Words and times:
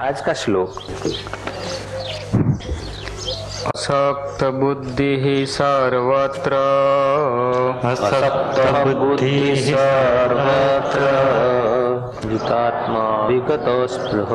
आज 0.00 0.20
का 0.20 0.32
श्लोक। 0.34 0.68
असक्त 3.66 4.44
बुद्धि 4.44 5.46
सर्वत्र। 5.46 6.52
असक्त 7.84 8.60
बुद्धि 8.96 9.56
सर्वत्र 9.56 11.00
जितात्मा 12.30 13.26
विगत 13.26 13.90
स्पृह 13.90 14.28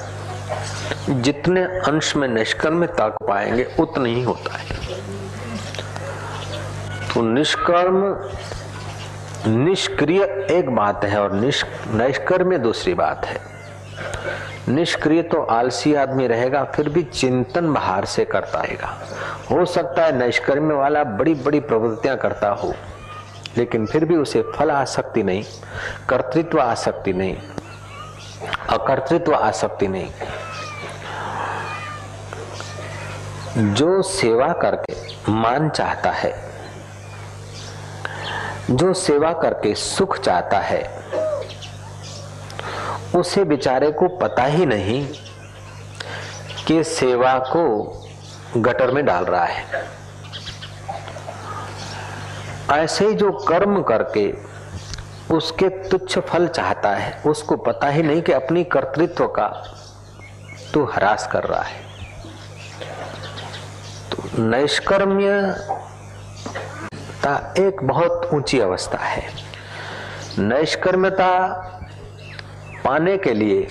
जितने 1.21 1.63
अंश 1.63 2.15
में 2.15 2.27
निष्कर्म 2.27 2.85
तक 2.85 3.15
पाएँगे, 3.27 3.63
उतना 3.79 4.05
ही 4.05 4.23
होता 4.23 4.57
है। 4.57 4.65
तो 7.13 7.21
निष्कर्म, 7.21 7.99
निष्क्रिय 9.65 10.47
एक 10.51 10.69
बात 10.69 11.05
है 11.05 11.21
और 11.21 11.33
नैष्कर्म्य 11.93 12.57
दूसरी 12.57 12.93
बात 12.93 13.25
है। 13.25 13.50
निष्क्रिय 14.67 15.21
तो 15.23 15.41
आलसी 15.41 15.93
आदमी 15.95 16.27
रहेगा, 16.27 16.63
फिर 16.65 16.89
भी 16.89 17.03
चिंतन 17.03 17.73
बाहर 17.73 18.05
से 18.05 18.25
करता 18.25 18.61
रहेगा। 18.61 18.87
हो 19.51 19.65
सकता 19.65 20.05
है 20.05 20.17
नैष्कर्म्य 20.17 20.75
वाला 20.75 21.03
बड़ी 21.03 21.33
बड़ी 21.35 21.59
प्रवृत्तियाँ 21.61 22.17
करता 22.17 22.49
हो, 22.51 22.73
लेकिन 23.57 23.85
फिर 23.85 24.05
भी 24.05 24.15
उसे 24.17 24.41
फल 24.55 24.71
आसक्ति 24.71 25.23
नहीं, 25.23 25.43
कर्तृत्व 26.09 26.59
आसक्ति 26.61 27.13
नहीं, 27.13 27.35
अकर्तृत्व 28.69 29.33
आसक्ति 29.35 29.87
नहीं। 29.87 30.09
जो 33.73 34.01
सेवा 34.03 34.47
करके 34.53 34.93
मान 35.31 35.69
चाहता 35.69 36.11
है, 36.11 36.33
जो 38.71 38.93
सेवा 38.93 39.31
करके 39.33 39.73
सुख 39.75 40.17
चाहता 40.19 40.59
है 40.59 40.81
उसे 43.15 43.43
बेचारे 43.43 43.91
को 43.91 44.07
पता 44.07 44.43
ही 44.43 44.65
नहीं 44.65 45.07
कि 46.67 46.83
सेवा 46.83 47.37
को 47.39 47.63
गटर 48.57 48.91
में 48.91 49.05
डाल 49.05 49.25
रहा 49.25 49.45
है। 49.45 49.65
ऐसे 52.71 53.13
जो 53.13 53.31
कर्म 53.31 53.81
करके 53.83 54.51
उसके 55.35 55.69
तुच्छ 55.69 56.19
फल 56.19 56.47
चाहता 56.47 56.89
है, 56.89 57.21
उसको 57.25 57.55
पता 57.55 57.87
ही 57.87 58.03
नहीं 58.03 58.21
कि 58.21 58.31
अपनी 58.31 58.63
कर्तृत्व 58.63 59.27
का 59.27 59.47
तू 60.73 60.83
हरास 60.85 61.27
कर 61.31 61.43
रहा 61.43 61.61
है। 61.61 61.81
तो 64.11 64.43
नैष्कर्म्यता 64.43 65.53
एक 67.57 67.83
बहुत 67.83 68.29
ऊँची 68.33 68.59
अवस्था 68.59 68.97
है। 68.97 69.23
नैष्कर्म्यता 70.39 71.29
पाने 72.84 73.16
के 73.18 73.34
लिए 73.34 73.66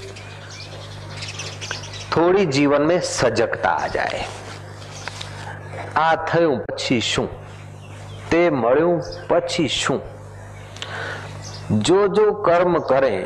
थोड़ी 2.15 2.45
जीवन 2.47 2.81
में 2.81 2.99
सजगता 3.11 3.69
आ 3.69 3.87
जाए 3.89 4.25
आ 5.97 6.09
થયું 6.29 6.55
પછી 6.69 6.99
શું 7.09 7.27
તે 8.31 8.41
મળ્યું 8.61 8.95
પછી 9.29 9.67
શું 9.75 9.99
जो 11.85 11.99
जो 12.09 12.25
कर्म 12.43 12.73
करें 12.81 13.19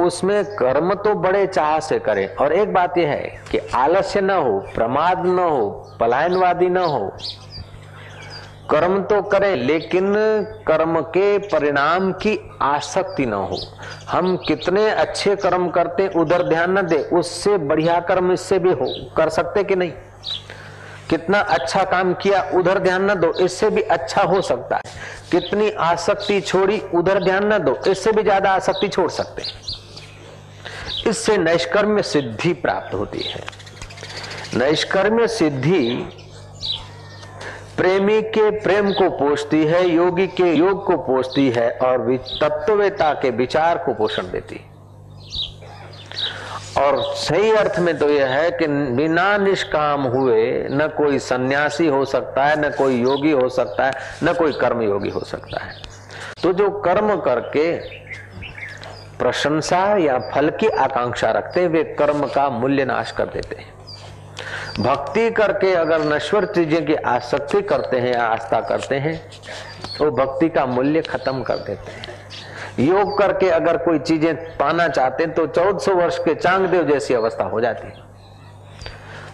उसमें 0.00 0.38
कर्म 0.56 0.92
तो 0.96 1.14
बड़े 1.16 1.46
चाह 1.48 1.78
से 1.80 1.98
करें 2.00 2.26
और 2.36 2.52
एक 2.54 2.72
बात 2.72 2.96
यह 2.98 3.10
है 3.10 3.26
कि 3.50 3.58
आलस्य 3.76 4.20
न 4.20 4.30
हो 4.38 4.54
प्रमाद 4.74 5.26
न 5.26 5.38
हो 5.38 5.66
पलायनवादी 6.00 6.68
न 6.68 6.84
हो 6.86 7.02
कर्म 8.71 9.01
तो 9.03 9.21
करें, 9.23 9.55
लेकिन 9.57 10.13
कर्म 10.67 10.99
के 11.07 11.37
परिणाम 11.47 12.11
की 12.15 12.37
आसक्ति 12.61 13.25
न 13.25 13.33
हो। 13.33 13.57
हम 14.09 14.35
कितने 14.47 14.89
अच्छे 14.89 15.35
कर्म 15.37 15.67
करते 15.69 16.07
उधर 16.15 16.47
ध्यान 16.49 16.77
न 16.77 16.81
दे, 16.81 16.97
उससे 17.13 17.57
बढ़िया 17.59 17.99
कर्म 18.01 18.31
इससे 18.31 18.59
भी 18.59 18.71
हो, 18.71 18.87
कर 19.17 19.29
सकते 19.29 19.63
कि 19.63 19.75
नहीं? 19.75 19.91
कितना 21.09 21.39
अच्छा 21.39 21.83
काम 21.85 22.13
किया, 22.13 22.41
उधर 22.53 22.79
ध्यान 22.79 23.09
न 23.11 23.13
दो, 23.15 23.31
इससे 23.35 23.69
भी 23.69 23.81
अच्छा 23.81 24.21
हो 24.23 24.41
सकता 24.41 24.75
है। 24.75 24.91
कितनी 25.31 25.69
आसक्ति 25.71 26.39
छोड़ी, 26.41 26.81
उधर 26.95 27.23
ध्यान 27.23 27.53
न 27.53 27.57
दो, 27.59 27.75
इससे 27.87 28.11
भी 28.11 28.23
ज़्यादा 28.23 28.51
आसक्ति 28.51 28.87
छोड़ 28.87 29.09
सकते 29.11 29.43
इससे 31.09 31.37
नैष्कर्म्य 31.37 32.01
सिद्धि 32.03 32.53
प्राप्त 32.55 32.93
होती 32.93 33.19
है। 33.21 33.43
नैष्कर्म्य 34.55 35.27
सिद्धि 35.29 36.05
प्रेमी 37.79 38.21
के 38.21 38.49
प्रेम 38.51 38.91
को 38.93 39.09
पोषती 39.09 39.63
है, 39.65 39.87
योगी 39.87 40.25
के 40.27 40.51
योग 40.53 40.85
को 40.85 40.97
पोषती 40.97 41.49
है 41.49 41.69
और 41.79 42.15
तत्ववेता 42.41 43.13
के 43.13 43.29
विचार 43.29 43.77
को 43.77 43.93
पोषण 43.93 44.31
देती 44.31 44.59
और 46.77 47.01
सही 47.15 47.51
अर्थ 47.51 47.79
में 47.79 47.97
तो 47.97 48.09
यह 48.09 48.27
है 48.27 48.51
कि 48.51 48.67
बिना 48.97 49.37
निष्काम 49.37 50.03
हुए 50.07 50.67
न 50.71 50.87
कोई 50.97 51.19
सन्यासी 51.19 51.87
हो 51.87 52.03
सकता 52.05 52.45
है, 52.45 52.59
न 52.59 52.71
कोई 52.71 53.01
योगी 53.01 53.31
हो 53.31 53.47
सकता 53.49 53.85
है, 53.85 53.93
न 54.23 54.33
कोई 54.33 54.51
कर्म 54.51 54.81
योगी 54.81 55.09
हो 55.09 55.19
सकता 55.21 55.63
है। 55.63 55.73
तो 56.43 56.53
जो 56.53 56.69
कर्म 56.81 57.15
करके 57.21 57.71
प्रशंसा 59.19 59.85
या 59.97 60.19
फल 60.33 60.49
की 60.49 60.67
आकांक्षा 60.67 61.31
रखते 61.31 61.61
हैं, 61.61 61.67
वे 61.67 61.83
कर्म 61.99 62.25
का 62.27 62.49
मूल्य 62.49 62.85
नाश 62.85 63.11
कर 63.11 63.25
देते 63.25 63.55
हैं। 63.55 63.78
भक्ति 64.79 65.29
करके 65.31 65.73
अगर 65.75 66.03
नश्वर 66.05 66.45
चीज़ें 66.45 66.85
की 66.85 66.93
आसक्ति 66.95 67.61
करते 67.61 67.97
हैं, 67.99 68.13
आस्था 68.15 68.59
करते 68.61 68.95
हैं 68.95 69.17
तो 69.97 70.09
भक्ति 70.13 70.49
का 70.49 70.65
मूल्य 70.65 71.01
खत्म 71.01 71.41
कर 71.43 71.57
देते 71.59 71.91
हैं। 71.91 72.87
योग 72.87 73.17
करके 73.19 73.49
अगर 73.49 73.77
कोई 73.77 73.99
चीज़ें 73.99 74.35
पाना 74.57 74.87
चाहते 74.87 75.23
हैं 75.23 75.33
तो 75.33 75.45
चौदह 75.47 75.79
सौ 75.79 75.93
वर्ष 75.95 76.17
के 76.17 76.35
चांगदेव 76.35 76.87
जैसी 76.87 77.13
अवस्था 77.13 77.43
हो 77.43 77.61
जाती 77.61 77.87
है। 77.87 78.07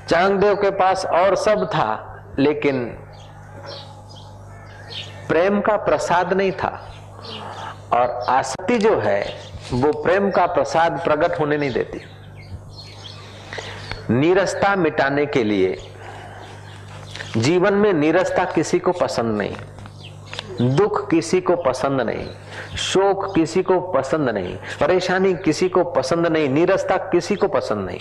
चांगदेव 0.09 0.55
के 0.55 0.69
पास 0.71 1.05
और 1.05 1.35
सब 1.35 1.65
था, 1.65 2.35
लेकिन 2.39 2.85
प्रेम 5.29 5.59
का 5.61 5.75
प्रसाद 5.77 6.33
नहीं 6.33 6.51
था। 6.53 6.69
और 7.93 8.09
आसक्ति 8.29 8.77
जो 8.77 8.99
है, 8.99 9.21
वो 9.73 9.91
प्रेम 10.01 10.29
का 10.31 10.45
प्रसाद 10.47 10.99
प्रकट 11.03 11.39
होने 11.39 11.57
नहीं 11.57 11.71
देती। 11.71 12.01
नीरसता 14.09 14.75
मिटाने 14.75 15.25
के 15.25 15.43
लिए। 15.43 15.77
जीवन 17.37 17.73
में 17.73 17.91
नीरसता 17.93 18.43
किसी 18.45 18.79
को 18.79 18.91
पसंद 18.91 19.37
नहीं, 19.37 20.75
दुख 20.75 21.09
किसी 21.09 21.41
को 21.41 21.55
पसंद 21.55 22.01
नहीं, 22.01 22.27
शोक 22.77 23.25
किसी 23.35 23.63
को 23.63 23.79
पसंद 23.91 24.29
नहीं, 24.29 24.55
परेशानी 24.81 25.33
किसी 25.35 25.69
को 25.69 25.83
पसंद 25.83 26.27
नहीं, 26.27 26.49
नीरसता 26.49 26.97
किसी 26.97 27.35
को 27.35 27.47
पसंद 27.47 27.85
नहीं। 27.85 27.99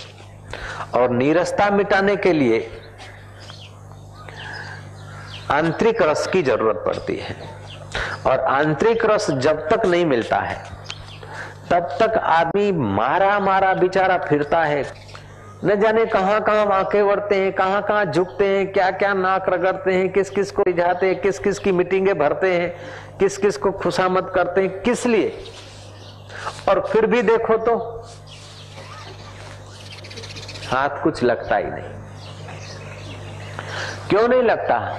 और 0.94 1.10
नीरसता 1.10 1.70
मिटाने 1.70 2.16
के 2.16 2.32
लिए 2.32 2.68
आंतरिक 5.50 6.02
रस 6.02 6.26
की 6.26 6.42
ज़रूरत 6.42 6.82
पड़ती 6.86 7.16
है। 7.16 7.36
और 8.26 8.40
आंतरिक 8.40 9.04
रस 9.04 9.30
जब 9.30 9.68
तक 9.68 9.86
नहीं 9.86 10.06
मिलता 10.06 10.36
है, 10.36 10.62
तब 11.70 11.96
तक 12.00 12.18
आदमी 12.18 12.70
मारा 12.72 13.38
मारा 13.40 13.72
बेचारा 13.74 14.18
फिरता 14.18 14.62
है। 14.64 14.82
न 15.64 15.80
जाने 15.80 16.06
कहाँ 16.06 16.40
कहाँ 16.40 16.66
वाके 16.66 17.02
वरते 17.02 17.34
हैं, 17.34 17.52
कहाँ 17.52 17.82
कहाँ 17.82 18.04
झुकते 18.04 18.46
हैं, 18.46 18.72
क्या 18.72 18.90
क्या 18.90 19.14
नाक 19.14 19.48
रगड़ते 19.48 19.94
हैं, 19.94 20.12
किस 20.12 20.30
किस 20.30 20.50
को 20.50 20.62
रिझाते 20.62 21.06
हैं, 21.06 21.20
किस 21.20 21.38
किस 21.38 21.58
की 21.58 21.72
मीटिंगें 21.72 22.18
भरते 22.18 22.54
हैं, 22.54 22.76
किस 23.18 23.38
किस 23.38 23.56
को 23.56 23.72
खुशामद 23.72 24.32
करते 24.34 24.60
हैं, 24.60 24.82
किस 24.82 25.06
लिए? 25.06 25.44
और 26.68 26.88
फिर 26.92 27.06
भी 27.06 27.22
देखो 27.22 27.56
तो 27.56 27.76
हाथ 30.68 31.02
कुछ 31.02 31.22
लगता 31.22 31.56
ही 31.56 31.64
नहीं। 31.64 31.90
क्यों 34.08 34.28
नहीं 34.28 34.42
लगता? 34.42 34.98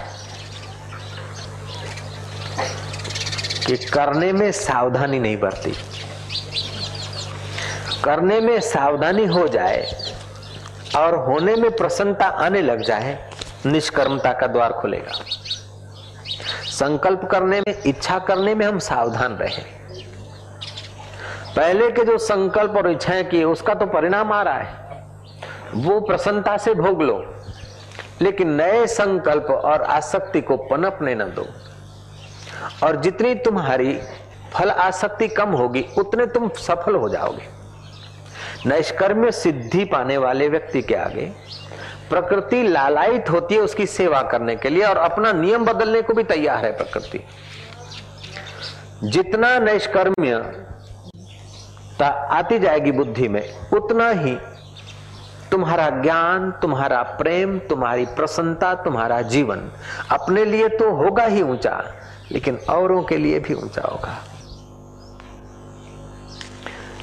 कि 3.68 3.78
करने 3.78 4.34
में 4.34 4.52
सावधानी 4.52 5.20
नहीं 5.20 5.38
बरती। 5.38 5.74
करने 8.04 8.40
में 8.40 8.60
सावधानी 8.60 9.26
हो 9.26 9.48
जाए 9.48 10.05
और 10.98 11.16
होने 11.16 11.56
में 11.56 11.72
प्रसन्नता 11.72 12.26
आने 12.26 12.62
लग 12.62 12.82
जाए, 12.82 13.30
निष्कर्मता 13.66 14.34
का 14.34 14.48
द्वार 14.48 14.74
खुलेगा। 14.74 15.12
संकल्प 16.66 17.26
करने 17.32 17.60
में, 17.60 17.84
इच्छा 17.86 18.20
करने 18.20 18.56
में 18.56 18.66
हम 18.66 18.80
सावधान 18.80 19.34
रहे। 19.34 19.76
पहले 21.56 21.92
के 21.92 22.06
जो 22.06 22.18
संकल्प 22.18 22.72
और 22.72 22.92
इच्छाएँ 22.92 23.24
किए, 23.24 23.44
उसका 23.44 23.74
तो 23.74 23.86
परिणाम 23.86 24.34
आ 24.34 24.42
रहा 24.42 24.58
है। 24.58 24.86
वो 25.74 26.00
प्रसन्नता 26.00 26.58
से 26.58 26.74
भोग 26.74 27.02
लो, 27.02 27.36
लेकिन 28.22 28.50
नए 28.50 28.88
संकल्प 28.88 29.48
और 29.52 29.82
आसक्ति 29.82 30.42
को 30.42 30.58
पनपने 30.58 31.16
न 31.16 31.24
दो। 31.24 31.46
और 32.88 32.96
जितनी 32.96 33.36
तुम्हारी 33.36 34.00
फल 34.54 34.70
आसक्ति 34.70 35.28
कम 35.28 35.50
होगी, 35.50 35.86
उतने 35.98 36.26
तुम 36.26 36.50
सफल 36.50 36.96
हो 36.96 37.10
जाओगे। 37.10 37.55
नैष्कर्म्य 38.66 39.32
सिद्धि 39.32 39.84
पाने 39.86 40.18
वाले 40.18 40.48
व्यक्ति 40.50 40.82
के 40.82 40.96
आगे 40.96 41.32
प्रकृति 42.10 42.62
लालायित 42.64 43.30
होती 43.30 43.56
है 43.56 43.62
उसकी 43.62 43.86
सेवा 43.86 44.22
करने 44.22 44.56
के 44.56 44.70
लिए 44.70 44.84
और 44.84 44.98
अपना 44.98 45.32
नियम 45.34 45.66
बदलने 45.66 46.02
को 46.02 46.14
भी 46.14 46.24
तैयार 46.24 46.66
है 46.66 46.72
प्रकृति। 46.78 47.20
जितना 49.04 49.58
नैष्कर्म्य 49.60 50.34
आती 52.02 52.60
जाएगी 52.60 52.92
बुद्धि 52.92 53.28
में, 53.28 53.70
उतना 53.74 54.10
ही 54.10 54.36
तुम्हारा 55.52 55.90
ज्ञान, 56.02 56.52
तुम्हारा 56.52 57.02
प्रेम, 57.20 57.58
तुम्हारी 57.60 58.06
प्रसन्नता, 58.16 58.74
तुम्हारा 58.76 59.22
जीवन 59.22 59.70
अपने 60.12 60.46
लिए 60.46 60.68
तो 60.70 60.90
होगा 60.96 61.26
ही 61.26 61.42
ऊँचा, 61.42 61.84
लेकिन 62.32 62.58
औरों 62.70 63.04
के 63.04 63.18
लिए 63.18 63.40
भी 63.40 63.54
ऊँचा 63.54 63.82
होगा। 63.82 64.18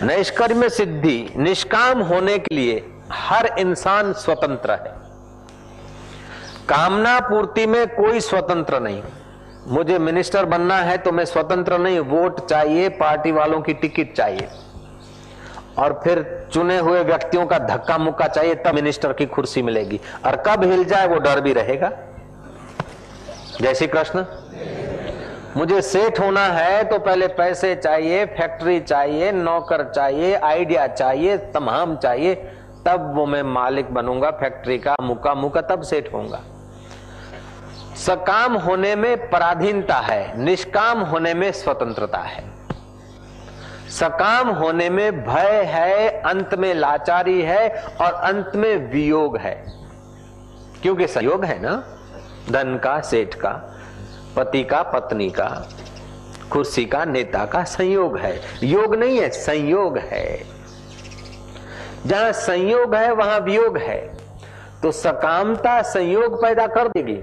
नैष्कर्म्य 0.02 0.68
सिद्धि, 0.68 1.32
निष्काम 1.36 2.00
होने 2.00 2.38
के 2.38 2.54
लिए 2.54 2.92
हर 3.12 3.46
इंसान 3.58 4.12
स्वतंत्र 4.12 4.70
है। 4.70 5.02
कामना 6.68 7.20
पूर्ति 7.20 7.66
में 7.66 7.86
कोई 7.86 8.20
स्वतंत्र 8.20 8.80
नहीं। 8.80 9.02
मुझे 9.66 9.98
मिनिस्टर 9.98 10.44
बनना 10.44 10.76
है 10.76 10.98
तो 10.98 11.12
मैं 11.12 11.24
स्वतंत्र 11.24 11.78
नहीं, 11.78 11.98
वोट 11.98 12.48
चाहिए, 12.48 12.88
पार्टी 12.88 13.32
वालों 13.32 13.60
की 13.60 13.74
टिकट 13.74 14.12
चाहिए। 14.16 14.48
और 15.78 16.00
फिर 16.04 16.48
चुने 16.52 16.78
हुए 16.78 17.04
व्यक्तियों 17.04 17.46
का 17.46 17.58
धक्का 17.58 17.98
मुक्का 17.98 18.26
चाहिए, 18.26 18.54
तब 18.54 18.74
मिनिस्टर 18.74 19.12
की 19.12 19.26
कुर्सी 19.26 19.62
मिलेगी। 19.62 20.00
और 20.26 20.36
कब 20.36 20.64
हिल 20.64 20.84
जाए 20.84 21.06
वो 21.06 21.18
डर 21.18 21.40
भी 21.40 21.52
रहेगा। 21.52 21.92
जय 23.60 23.74
श्री 23.74 23.86
कृष्ण। 23.86 24.24
मुझे 25.56 25.82
सेठ 25.82 26.20
होना 26.20 26.46
है 26.46 26.84
तो 26.84 26.98
पहले 26.98 27.26
पैसे 27.26 27.74
चाहिए, 27.74 28.26
फैक्ट्री 28.26 28.80
चाहिए, 28.80 29.32
नौकर 29.32 29.92
चाहिए, 29.94 30.34
आइडिया 30.34 30.86
चाहिए, 30.86 31.36
तमाम 31.36 31.96
चाहिए, 31.96 32.34
तब 32.86 33.12
वो 33.16 33.26
मैं 33.26 33.42
मालिक 33.42 33.94
बनूँगा, 33.94 34.30
फैक्ट्री 34.30 34.78
का 34.78 34.96
मुका 35.02 35.34
मुका 35.34 35.60
तब 35.60 35.82
सेठ 35.82 36.12
होऊँगा। 36.12 36.40
सकाम 37.96 38.54
होने 38.54 38.96
में 38.96 39.30
पराधीनता 39.30 39.94
है, 39.94 40.40
निष्काम 40.40 41.00
होने 41.00 41.34
में 41.34 41.52
स्वतंत्रता 41.52 42.18
है। 42.18 42.44
सकाम 43.90 44.48
होने 44.48 44.90
में 44.90 45.24
भय 45.24 45.62
है, 45.62 46.22
अंत 46.22 46.54
में 46.54 46.74
लाचारी 46.74 47.42
है 47.42 47.68
और 48.00 48.12
अंत 48.12 48.52
में 48.54 48.92
वियोग 48.92 49.36
है। 49.36 49.72
क्योंकि 50.82 51.06
संयोग 51.06 51.44
है 51.44 51.62
ना? 51.62 51.84
धन 52.50 52.80
का, 52.84 53.00
सेठ 53.00 53.34
का। 53.34 53.71
पति 54.36 54.64
का 54.64 54.82
पत्नी 54.82 55.30
का, 55.30 55.68
कुर्सी 56.50 56.84
का 56.84 57.04
नेता 57.04 57.46
का 57.46 57.64
संयोग 57.64 58.18
है। 58.18 58.40
योग 58.62 58.94
नहीं 58.94 59.20
है, 59.20 59.30
संयोग 59.30 59.98
है। 59.98 60.42
जहाँ 62.06 62.32
संयोग 62.32 62.94
है, 62.94 63.12
वहाँ 63.12 63.40
वियोग 63.40 63.78
है। 63.78 64.14
तो 64.82 64.92
सकामता 64.92 65.82
संयोग 65.82 66.42
पैदा 66.42 66.66
कर 66.66 66.88
देगी। 66.88 67.22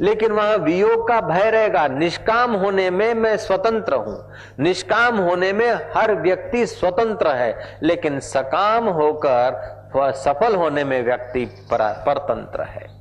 लेकिन 0.00 0.32
वहाँ 0.32 0.56
वियोग 0.56 1.08
का 1.08 1.20
भय 1.20 1.50
रहेगा। 1.50 1.88
निष्काम 1.88 2.52
होने 2.52 2.90
में 2.90 3.14
मैं 3.14 3.36
स्वतंत्र 3.36 3.94
हूँ। 3.94 4.32
निष्काम 4.60 5.16
होने 5.18 5.52
में 5.52 5.72
हर 5.96 6.14
व्यक्ति 6.14 6.66
स्वतंत्र 6.66 7.28
है। 7.28 7.78
लेकिन 7.82 8.20
सकाम 8.20 8.84
होकर 8.88 9.78
सफल 9.96 10.54
होने 10.54 10.84
में 10.84 11.02
व्यक्ति 11.02 11.44
परतंत्र 11.72 12.62
है। 12.62 12.97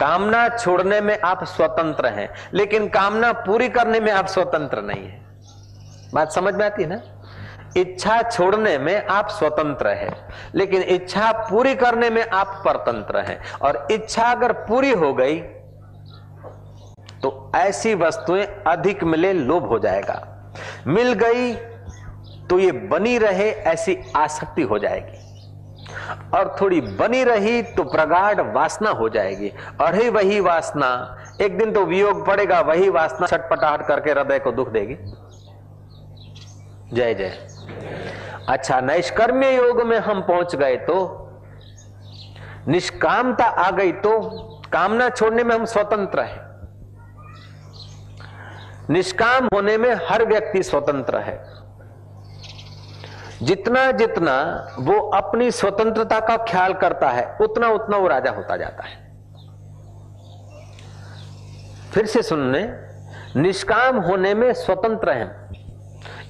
कामना 0.00 0.48
छोड़ने 0.48 1.00
में 1.00 1.18
आप 1.20 1.44
स्वतंत्र 1.44 2.06
हैं, 2.08 2.28
लेकिन 2.54 2.88
कामना 2.88 3.32
पूरी 3.40 3.68
करने 3.68 4.00
में 4.00 4.12
आप 4.12 4.26
स्वतंत्र 4.26 4.82
नहीं 4.82 5.06
है। 5.06 5.20
बात 6.14 6.32
समझ 6.32 6.54
में 6.54 6.64
आती 6.66 6.82
है 6.82 6.88
ना? 6.88 7.00
इच्छा 7.76 8.20
छोड़ने 8.22 8.76
में 8.78 9.06
आप 9.06 9.28
स्वतंत्र 9.28 9.88
है, 9.88 10.10
लेकिन 10.54 10.82
इच्छा 10.82 11.30
पूरी 11.50 11.74
करने 11.74 12.10
में 12.10 12.24
आप 12.24 12.62
परतंत्र 12.64 13.20
हैं। 13.20 13.40
और 13.62 13.86
इच्छा 13.90 14.24
अगर 14.24 14.52
पूरी 14.62 14.90
हो 14.92 15.12
गई 15.14 15.40
तो 17.22 17.52
ऐसी 17.56 17.94
वस्तुएँ 17.94 18.44
अधिक 18.66 19.04
मिले 19.04 19.32
लोभ 19.32 19.66
हो 19.66 19.78
जाएगा। 19.78 20.20
मिल 20.86 21.12
गई 21.14 21.54
तो 22.46 22.58
ये 22.58 22.72
बनी 22.72 23.16
रहे, 23.18 23.50
ऐसी 23.50 23.96
आसक्ति 24.16 24.62
हो 24.62 24.78
जाएगी। 24.78 25.18
और 26.34 26.56
थोड़ी 26.60 26.80
बनी 26.80 27.24
रही 27.24 27.62
तो 27.62 27.82
प्रगाढ़ 27.82 28.40
वासना 28.40 28.90
हो 28.90 29.08
जाएगी। 29.08 29.52
और 29.80 29.94
ही 29.94 30.08
वही 30.08 30.40
वासना, 30.40 31.18
एक 31.40 31.58
दिन 31.58 31.72
तो 31.72 31.84
वियोग 31.84 32.26
पड़ेगा, 32.26 32.60
वही 32.60 32.88
वासना 32.88 33.26
छटपटाहट 33.26 33.86
करके 33.86 34.10
हृदय 34.10 34.38
को 34.38 34.52
दुख 34.52 34.68
देगी। 34.68 34.96
जय 36.92 37.14
जय। 37.14 37.48
अच्छा 38.48 38.80
नैष्कर्म्य 38.80 39.56
योग 39.56 39.82
में 39.82 39.98
हम 39.98 40.20
पहुँच 40.20 40.56
गए 40.56 40.76
तो? 40.76 41.18
निष्कामता 42.68 43.44
आ 43.44 43.70
गई 43.70 43.92
तो? 43.92 44.20
कामना 44.72 45.08
छोड़ने 45.10 45.44
में 45.44 45.54
हम 45.54 45.64
स्वतंत्र 45.64 46.20
हैं। 46.20 46.52
निष्काम 48.90 49.48
होने 49.54 49.78
में 49.78 49.94
हर 49.94 50.24
व्यक्ति 50.24 50.62
स्वतंत्र 50.62 51.16
है। 51.16 51.61
जितना 53.41 53.91
जितना 53.93 54.35
वो 54.81 54.95
अपनी 55.15 55.51
स्वतंत्रता 55.53 56.19
का 56.21 56.37
ख्याल 56.45 56.73
करता 56.75 57.09
है 57.11 57.25
उतना 57.41 57.67
उतना 57.71 57.97
वो 57.97 58.07
राजा 58.09 58.31
होता 58.31 58.57
जाता 58.57 58.83
है 58.85 58.95
फिर 61.91 62.05
से 62.07 62.21
सुनने 62.23 62.63
નિષ્કામ 63.37 64.01
હોને 64.03 64.31
में 64.35 64.49
સ્વતંત્ર 64.55 65.09
એમ 65.15 65.29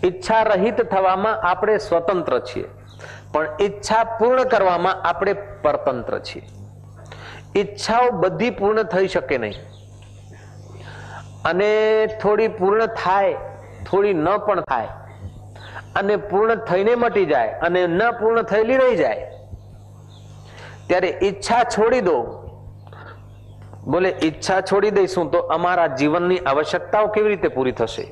ઈચ્છા 0.02 0.42
રહિત 0.46 0.80
થવામાં 0.86 1.32
આપણે 1.44 1.76
સ્વતંત્ર 1.80 2.40
છીએ 2.44 2.68
પણ 3.34 3.48
ઈચ્છા 3.60 4.04
પૂર્ણ 4.14 4.50
કરવામાં 4.50 5.04
આપણે 5.06 5.34
પરતંત્ર 5.64 6.20
છીએ 6.22 6.44
ઈચ્છાઓ 7.56 8.08
બધી 8.18 8.52
પૂર્ણ 8.54 8.88
થઈ 8.88 9.08
શકે 9.10 9.38
નહીં 9.38 9.58
અને 11.46 11.72
થોડી 12.22 12.50
પૂર્ણ 12.58 12.96
થાય 12.96 13.36
થોડી 13.84 14.16
ન 14.16 14.30
પણ 14.42 14.64
થાય 14.68 14.90
અને 15.96 16.18
પૂર્ણ 16.26 16.66
થઈને 16.66 16.94
મટી 16.96 17.28
જાય 17.28 17.56
અને 17.62 17.82
ન 17.84 18.04
પૂર્ણ 18.20 18.44
થયેલી 18.46 18.78
રહી 18.78 18.98
જાય 18.98 19.28
ત્યારે 20.88 21.12
ઈચ્છા 21.22 21.64
છોડી 21.68 22.04
દો 22.04 22.18
બોલે 23.88 24.14
ઈચ્છા 24.22 24.62
છોડી 24.64 24.94
દઈશું 24.94 25.32
તો 25.32 25.44
અમારા 25.52 25.90
જીવનની 25.98 26.40
આવશ્યકતાઓ 26.46 27.10
કેવી 27.10 27.30
રીતે 27.30 27.50
પૂરી 27.52 27.76
થશે 27.76 28.08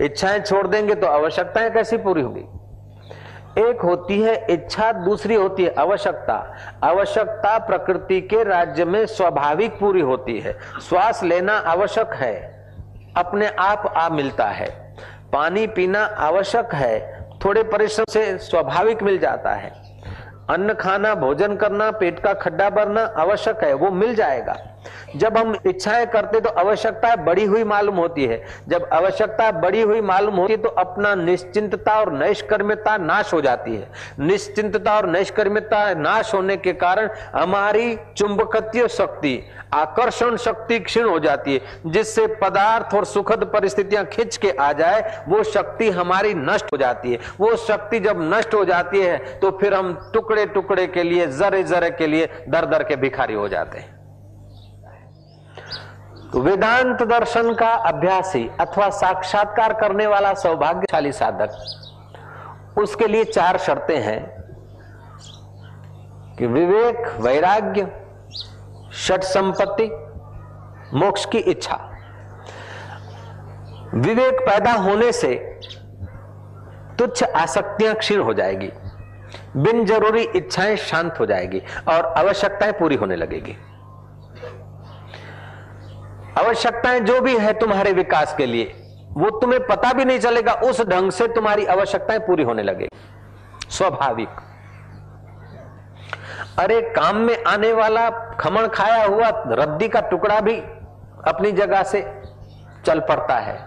इच्छाएं 0.00 0.40
छोड़ 0.40 0.66
देंगे 0.68 0.94
तो 0.96 1.06
आवश्यकताएं 1.08 1.70
कैसी 1.72 1.96
पूरी 1.98 2.22
होगी 2.22 2.44
एक 3.60 3.82
होती 3.82 4.20
है 4.20 4.34
इच्छा 4.50 4.90
दूसरी 4.94 5.34
होती 5.34 5.64
है 5.64 5.74
आवश्यकता 5.78 6.36
आवश्यकता 6.82 7.56
प्रकृति 7.66 8.20
के 8.22 8.42
राज्य 8.44 8.84
में 8.84 9.04
स्वाभाविक 9.08 9.78
पूरी 9.80 10.00
होती 10.02 10.38
है 10.40 10.56
श्वास 10.80 11.22
लेना 11.24 11.52
आवश्यक 11.68 12.14
है 12.14 12.34
अपने 13.16 13.48
आप 13.60 13.92
आ 13.96 14.08
मिलता 14.10 14.48
है 14.52 14.68
पानी 15.32 15.66
पीना 15.68 16.04
आवश्यक 16.22 16.74
है 16.74 16.96
थोड़े 17.45 17.63
परिश्रम 17.63 18.05
से 18.09 18.37
स्वाभाविक 18.37 19.03
मिल 19.03 19.19
जाता 19.19 19.51
है। 19.51 19.71
अन्न 20.49 20.73
खाना, 20.73 21.15
भोजन 21.15 21.55
करना, 21.55 21.91
पेट 21.91 22.19
का 22.19 22.33
खड्डा 22.33 22.69
भरना 22.69 23.01
आवश्यक 23.17 23.63
है, 23.63 23.73
वो 23.73 23.91
मिल 23.91 24.15
जाएगा। 24.15 24.57
जब 25.15 25.37
हम 25.37 25.55
इच्छाएँ 25.67 26.05
करते 26.07 26.39
तो 26.41 26.49
आवश्यकता 26.59 27.15
बड़ी 27.17 27.45
हुई 27.45 27.63
मालूम 27.65 27.95
होती 27.95 28.25
है। 28.25 28.41
जब 28.69 28.87
आवश्यकता 28.93 29.51
बड़ी 29.51 29.81
हुई 29.81 30.01
मालूम 30.03 30.35
होती 30.35 30.53
है 30.53 30.57
तो 30.57 30.69
अपना 30.79 31.13
निश्चिंतता 31.17 31.99
और 31.99 32.11
नैष्कर्म्यता 32.13 32.97
नाश 32.99 33.33
हो 33.33 33.41
जाती 33.41 33.75
है। 33.75 33.89
निश्चिंतता 34.21 34.95
और 34.97 35.09
नैष्कर्म्यता 35.09 35.93
नाश 35.95 36.33
होने 36.33 36.57
के 36.57 36.73
कारण 36.75 37.09
हमारी 37.35 37.95
चुंबकत्व 38.17 38.87
शक्ति, 38.89 39.41
आकर्षण 39.73 40.37
शक्ति 40.37 40.79
क्षीण 40.79 41.05
हो 41.05 41.19
जाती 41.19 41.53
है, 41.53 41.91
जिससे 41.91 42.25
पदार्थ 42.41 42.95
और 42.95 43.05
सुखद 43.05 43.43
परिस्थितियाँ 43.53 44.05
खिंच 44.07 44.37
के 44.37 44.51
आ 44.51 44.71
जाए, 44.73 45.23
वो 45.27 45.43
शक्ति 45.45 45.89
हमारी 45.91 46.33
नष्ट 46.35 46.73
हो 46.73 46.77
जाती 46.77 47.11
है। 47.11 47.19
वो 47.39 47.55
शक्ति 47.57 47.99
जब 47.99 48.21
नष्ट 48.33 48.53
हो 48.53 48.65
जाती 48.65 48.99
है 48.99 49.17
तो 49.39 49.51
फिर 49.51 49.73
हम 49.73 49.93
टुकड़े 50.13 50.45
टुकड़े 50.47 50.87
के 50.87 51.03
लिए 51.03 51.27
जरे 51.29 51.63
जरे 51.65 51.89
के 51.91 52.07
लिए 52.07 52.29
दर 52.49 52.65
दर 52.67 52.83
के 52.83 52.95
भिखारी 52.97 53.33
हो 53.33 53.47
जाते 53.49 53.77
हैं। 53.77 53.97
तो 56.33 56.41
वेदांत 56.41 57.01
दर्शन 57.03 57.53
का 57.53 57.69
अभ्यासी 57.89 58.47
अथवा 58.59 58.89
साक्षात्कार 58.89 59.73
करने 59.73 60.05
वाला 60.07 60.33
सौभाग्यशाली 60.33 61.11
साधक, 61.11 61.55
उसके 62.77 63.07
लिए 63.07 63.23
चार 63.25 63.57
शर्तें 63.57 63.99
हैं 63.99 64.19
कि 66.37 66.47
विवेक, 66.47 67.07
वैराग्य, 67.19 67.87
षट 68.97 69.23
संपत्ति, 69.23 69.89
मोक्ष 70.95 71.25
की 71.25 71.37
इच्छा। 71.37 71.77
विवेक 73.95 74.39
पैदा 74.41 74.73
होने 74.73 75.11
से 75.11 75.33
तुच्छ 76.99 77.23
आसक्तियाँ 77.23 77.95
क्षीण 77.95 78.21
हो 78.21 78.33
जाएगी, 78.33 78.69
बिन 79.57 79.85
ज़रूरी 79.85 80.23
इच्छाएँ 80.35 80.75
शांत 80.77 81.19
हो 81.19 81.25
जाएगी 81.25 81.61
और 81.87 82.05
आवश्यकताएँ 82.17 82.71
पूरी 82.71 82.95
होने 82.95 83.15
लगेगी। 83.15 83.55
आवश्यकताएँ 86.39 86.99
जो 86.99 87.19
भी 87.21 87.37
है 87.37 87.53
तुम्हारे 87.53 87.91
विकास 87.91 88.35
के 88.37 88.45
लिए, 88.45 88.73
वो 89.09 89.29
तुम्हें 89.39 89.65
पता 89.67 89.93
भी 89.93 90.05
नहीं 90.05 90.19
चलेगा, 90.19 90.53
उस 90.53 90.81
ढंग 90.81 91.11
से 91.11 91.27
तुम्हारी 91.27 91.65
आवश्यकताएँ 91.65 92.19
पूरी 92.19 92.43
होने 92.43 92.63
लगेगी। 92.63 93.69
स्वाभाविक। 93.69 94.29
अरे, 96.59 96.81
काम 96.81 97.17
में 97.17 97.43
आने 97.43 97.71
वाला 97.73 98.09
खमण 98.39 98.67
खाया 98.67 99.03
हुआ 99.05 99.29
रद्दी 99.53 99.87
का 99.87 99.99
टुकड़ा 100.01 100.39
भी 100.39 100.55
अपनी 101.27 101.51
जगह 101.51 101.83
से 101.83 102.01
चल 102.85 102.99
पड़ता 102.99 103.35
है। 103.35 103.57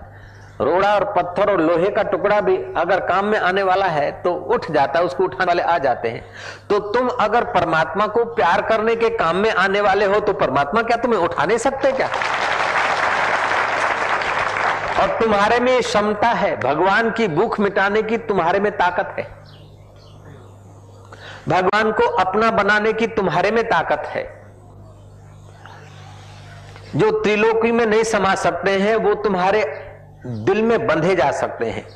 रोड़ा 0.60 0.94
और 0.94 1.04
पत्थर 1.04 1.50
और 1.50 1.60
लोहे 1.60 1.90
का 1.90 2.02
टुकड़ा 2.02 2.40
भी 2.40 2.56
अगर 2.76 3.00
काम 3.00 3.24
में 3.24 3.38
आने 3.38 3.62
वाला 3.62 3.86
है 3.86 4.10
तो 4.22 4.32
उठ 4.32 4.70
जाता 4.70 4.98
है, 4.98 5.04
उसको 5.04 5.24
उठाने 5.24 5.44
वाले 5.44 5.62
आ 5.62 5.78
जाते 5.78 6.08
हैं। 6.08 6.24
तो 6.70 6.78
तुम 6.92 7.08
अगर 7.20 7.44
परमात्मा 7.44 8.06
को 8.06 8.24
प्यार 8.34 8.62
करने 8.62 8.96
के 8.96 9.10
काम 9.10 9.36
में 9.36 9.50
आने 9.50 9.80
वाले 9.80 10.04
हो 10.04 10.20
तो 10.20 10.32
परमात्मा 10.32 10.82
क्या 10.82 10.96
तुम्हें 10.96 11.20
उठा 11.20 11.44
नहीं 11.44 11.58
सकते 11.58 11.92
क्या? 11.92 12.08
और 15.02 15.08
तुम्हारे 15.08 15.60
में 15.60 15.80
क्षमता 15.80 16.28
है, 16.28 16.60
भगवान 16.60 17.10
की 17.10 17.28
भूख 17.28 17.60
मिटाने 17.60 18.02
की 18.02 18.18
तुम्हारे 18.18 18.60
में 18.60 18.72
ताकत 18.72 19.16
है। 19.18 19.24
भगवान 21.48 21.92
को 21.92 22.04
अपना 22.04 22.50
बनाने 22.50 22.92
की 22.92 23.06
तुम्हारे 23.06 23.50
में 23.50 23.64
ताकत 23.64 24.02
है। 24.06 24.42
जो 26.96 27.10
त्रिलोकी 27.10 27.72
में 27.72 27.86
नहीं 27.86 28.04
समा 28.04 28.34
सकते 28.34 28.70
हैं, 28.70 28.96
वो 28.96 29.14
तुम्हारे 29.14 29.64
दिल 30.26 30.62
में 30.62 30.86
बंधे 30.86 31.16
जा 31.16 31.30
सकते 31.30 31.66
हैं। 31.66 31.88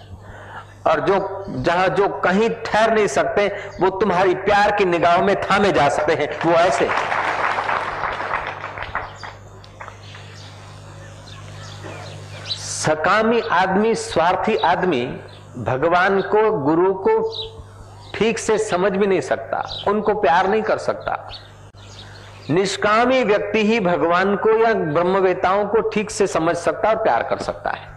और 0.87 1.01
जो, 1.01 1.45
जहाँ 1.49 1.89
जो 1.89 2.09
कहीं 2.09 2.51
ठहर 2.51 2.95
नहीं 2.95 3.07
सकते, 3.07 3.49
वो 3.81 3.91
तुम्हारी 3.91 4.35
प्यार 4.35 4.77
की 4.77 4.85
निगाहों 4.85 5.23
में 5.23 5.41
थामे 5.41 5.73
जा 5.73 5.89
सकते 5.89 6.15
हैं। 6.15 6.51
वो 6.51 6.53
ऐसे। 6.53 6.89
सकामी 12.87 13.41
आदमी, 13.41 13.95
स्वार्थी 13.95 14.57
आदमी 14.57 15.07
भगवान 15.59 16.21
को, 16.21 16.51
गुरु 16.53 16.95
को 16.95 17.19
ठीक 18.15 18.39
से 18.39 18.59
समझ 18.59 18.93
भी 18.93 19.07
नहीं 19.07 19.21
सकता, 19.21 19.63
उनको 19.89 20.15
प्यार 20.15 20.49
नहीं 20.49 20.63
कर 20.63 20.79
सकता। 20.79 21.17
निष्कामी 22.51 23.23
व्यक्ति 23.25 23.65
ही 23.67 23.81
भगवान 23.81 24.37
को 24.37 24.57
या 24.59 24.73
ब्रह्मवेताओं 24.75 25.67
को 25.67 25.81
ठीक 25.89 26.11
से 26.11 26.27
समझ 26.27 26.57
सकता 26.57 26.89
और 26.89 26.97
प्यार 26.97 27.23
कर 27.23 27.39
सकता 27.39 27.71
है। 27.71 27.96